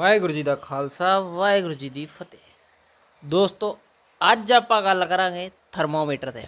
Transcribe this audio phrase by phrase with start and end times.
[0.00, 2.38] ਵਾਹਿਗੁਰੂ ਜੀ ਦਾ ਖਾਲਸਾ, ਵਾਹਿਗੁਰੂ ਜੀ ਦੀ ਫਤਿਹ।
[3.22, 3.78] ਦੋਸਤੋ,
[4.20, 6.44] ਅੱਜ ਆਪਾਂ ਗੱਲ ਕਰਾਂਗੇ ਥਰਮੋਮੀਟਰ ਤੇ।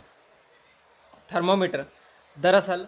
[1.28, 1.84] ਥਰਮੋਮੀਟਰ,
[2.36, 2.86] ਦਰਅਸਲ,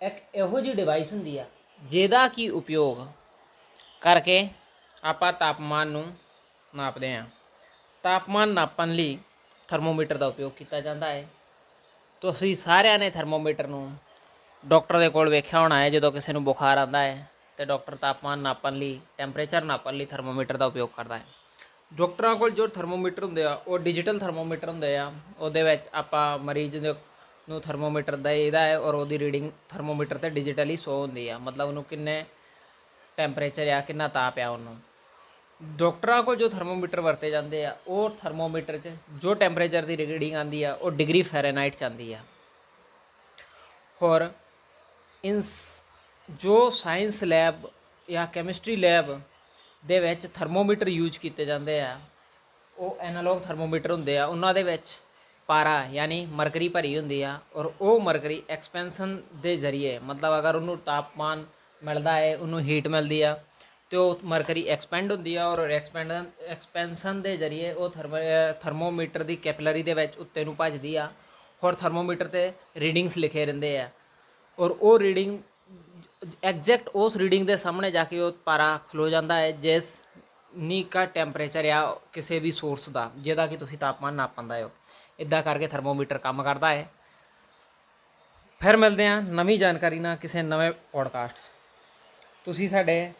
[0.00, 1.44] ਇੱਕ ਇਹੋ ਜਿਹੀ ਡਿਵਾਈਸ ਹੁੰਦੀ ਆ,
[1.82, 3.06] ਜਿਹਦਾ ਕੀ ਉਪਯੋਗ
[4.02, 4.48] ਕਰਕੇ
[5.04, 6.04] ਆਪਾਂ ਤਾਪਮਾਨ ਨੂੰ
[6.74, 7.24] ਨਾਪਦੇ ਹਾਂ।
[8.04, 9.18] ਤਾਪਮਾਨ ਨਾਪਣ ਲਈ
[9.68, 11.24] ਥਰਮੋਮੀਟਰ ਦਾ ਉਪਯੋਗ ਕੀਤਾ ਜਾਂਦਾ ਹੈ।
[12.22, 13.90] ਤੁਸੀਂ ਸਾਰਿਆਂ ਨੇ ਥਰਮੋਮੀਟਰ ਨੂੰ
[14.64, 17.26] ਡਾਕਟਰ ਦੇ ਕੋਲ ਵੇਖਿਆ ਹੋਣਾ ਹੈ, ਜਦੋਂ ਕਿਸੇ ਨੂੰ ਬੁਖਾਰ ਆਉਂਦਾ ਹੈ।
[17.58, 21.24] ਤੇ ਡਾਕਟਰ ਤਾਪਮਾਨ ਨਾਪਣ ਲਈ, ਟੈਂਪਰੇਚਰ ਨਾਪਣ ਲਈ ਥਰਮੋਮੀਟਰ ਦਾ ਉਪਯੋਗ ਕਰਦਾ ਹੈ।
[21.94, 26.76] ਡਾਕਟਰਾਂ ਕੋਲ ਜੋ ਥਰਮੋਮੀਟਰ ਹੁੰਦੇ ਆ, ਉਹ ਡਿਜੀਟਲ ਥਰਮੋਮੀਟਰ ਹੁੰਦੇ ਆ। ਉਹਦੇ ਵਿੱਚ ਆਪਾਂ ਮਰੀਜ਼
[26.76, 26.94] ਦੇ
[27.48, 31.68] ਨੂੰ ਥਰਮੋਮੀਟਰ ਦਾ ਇਹਦਾ ਹੈ ਔਰ ਉਹਦੀ ਰੀਡਿੰਗ ਥਰਮੋਮੀਟਰ ਤੇ ਡਿਜੀਟਲੀ ਸ਼ੋ ਹੁੰਦੀ ਆ। ਮਤਲਬ
[31.68, 32.24] ਉਹਨੂੰ ਕਿੰਨੇ
[33.16, 34.76] ਟੈਂਪਰੇਚਰ ਆ, ਕਿੰਨਾ ਤਾਪ ਆ ਉਹਨੂੰ।
[35.60, 40.62] ਡਾਕਟਰਾਂ ਕੋਲ ਜੋ ਥਰਮੋਮੀਟਰ ਵਰਤੇ ਜਾਂਦੇ ਆ, ਉਹ ਥਰਮੋਮੀਟਰ 'ਚ ਜੋ ਟੈਂਪਰੇਚਰ ਦੀ ਰੀਡਿੰਗ ਆਂਦੀ
[40.62, 42.18] ਆ, ਉਹ ਡਿਗਰੀ ਫੈਰੇਨਾਈਟ 'ਚ ਆਂਦੀ ਆ।
[44.00, 44.28] ਹੋਰ
[45.24, 45.42] ਇਨ
[46.30, 47.54] ਜੋ ਸਾਇੰਸ ਲੈਬ
[48.10, 49.20] ਜਾਂ ਕੈਮਿਸਟਰੀ ਲੈਬ
[49.86, 51.98] ਦੇ ਵਿੱਚ ਥਰਮੋਮੀਟਰ ਯੂਜ਼ ਕੀਤੇ ਜਾਂਦੇ ਆ,
[52.76, 54.88] ਉਹ ਐਨਾਲੌਗ ਥਰਮੋਮੀਟਰ ਹੁੰਦੇ ਆ, ਉਹਨਾਂ ਦੇ ਵਿੱਚ
[55.46, 60.78] ਪਾਰਾ ਯਾਨੀ ਮਰਕਰੀ ਭਰੀ ਹੁੰਦੀ ਆ ਔਰ ਉਹ ਮਰਕਰੀ ਐਕਸਪੈਂਸ਼ਨ ਦੇ ਜ਼ਰੀਏ, ਮਤਲਬ ਅਗਰ ਉਹਨੂੰ
[60.78, 61.44] ਤਾਪਮਾਨ
[61.84, 63.38] ਮਿਲਦਾ ਹੈ, ਉਹਨੂੰ ਹੀਟ ਮਿਲਦੀ ਆ,
[63.90, 69.22] ਤੇ ਉਹ ਮਰਕਰੀ ਐਕਸਪੈਂਡ ਹੁੰਦੀ ਆ ਔਰ ਐਕਸਪੈਂਡਨ ਐਕਸਪੈਂਸ਼ਨ ਦੇ ਜ਼ਰੀਏ ਉਹ ਥਰਮ- ਅਹ ਥਰਮੋਮੀਟਰ
[69.22, 71.12] ਦੀ ਕੈਪਿਲਰੀ ਦੇ ਵਿੱਚ ਉੱਤੇ ਨੂੰ ਭੱਜਦੀ ਆ
[71.64, 73.90] ਔਰ ਥਰਮੋਮੀਟਰ ਤੇ ਰੀਡਿੰਗਸ ਲਿਖੇ ਰਹਿੰਦੇ ਆ
[74.58, 75.38] ਔਰ ਉਹ ਰੀਡਿੰਗ
[76.44, 79.88] ਐਗਜ਼ੈਕਟ ਉਸ ਰੀਡਿੰਗ ਦੇ ਸਾਹਮਣੇ ਜਾ ਕੇ ਉਹ ਪਾਰਾ ਖਲੋ ਜਾਂਦਾ ਹੈ, ਜਿਸ
[80.56, 84.70] ਨੀ ਕਾ ਟੈਂਪਰੇਚਰ ਆ ਕਿਸੇ ਵੀ ਸੋਰਸ ਦਾ, ਜਿਹਦਾ ਕਿ ਤੁਸੀਂ ਤਾਪਮਾਨ ਨਾਪਣ ਹੋ।
[85.20, 86.90] ਇਦਾਂ ਕਰਕੇ ਥਰਮੋਮੀਟਰ ਕੰਮ ਕਰਦਾ ਹੈ।
[88.60, 91.38] ਫਿਰ ਮਿਲਦੇ ਹਾਂ ਨਵੀਂ ਜਾਣਕਾਰੀ ਨਾਲ ਕਿਸੇ ਨਵੇਂ ਪੋਡਕਾਸਟ 'ਚ।
[92.44, 93.12] ਤੁਸੀਂ ਸਾਡੇ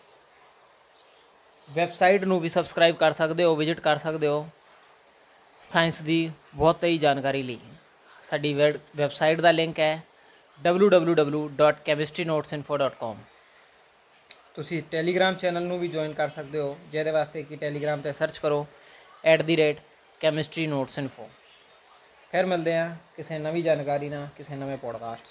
[1.70, 4.48] ਵੈਬਸਾਈਟ ਨੂੰ ਵੀ ਸਬਸਕ੍ਰਾਈਬ ਕਰ ਸਕਦੇ ਹੋ, ਵਿਜ਼ਿਟ ਕਰ ਸਕਦੇ ਹੋ।
[5.68, 7.58] ਸਾਇੰਸ ਦੀ ਬਹੁਤ ਹੀ ਜਾਣਕਾਰੀ ਲਈ।
[8.22, 10.02] ਸਾਡੀ ਵੈਬ- ਵੈਬਸਾਈਟ ਦਾ ਲਿੰਕ ਹੈ।
[10.58, 13.14] www.chemistrynotesiinfo.com
[14.54, 18.38] ਤੁਸੀਂ ਟੈਲੀਗ੍ਰਾਮ ਚੈਨਲ ਨੂੰ ਵੀ ਜੁਆਇਨ ਕਰ ਸਕਦੇ ਹੋ, ਜਿਹਦੇ ਵਾਸਤੇ ਕਿ ਟੈਲੀਗ੍ਰਾਮ ਤੇ ਸਰਚ
[18.38, 18.66] ਕਰੋ
[19.24, 21.28] @chemistrynotesinfo
[22.30, 25.28] ਫਿਰ ਮਿਲਦੇ ਹਾਂ ਕਿਸੇ ਨਵੀਂ ਜਾਣਕਾਰੀ ਨਾਲ, ਕਿਸੇ ਨਵੇਂ ਪੋਡਕਾਸਟ 'ਚ